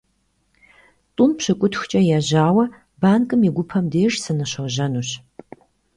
ТIум 1.15 1.31
пщыкIутхукIэ 1.37 2.01
ежьауэ 2.17 2.65
банкым 3.01 3.41
и 3.47 3.49
гупэм 3.55 3.85
деж 3.93 4.13
сыныщожьэнущ. 4.23 5.09